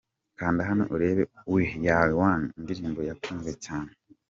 [0.39, 1.23] Kanda hano urebe
[1.53, 1.63] "We
[1.99, 3.91] Are One" Indirimbo yakunzwe cyane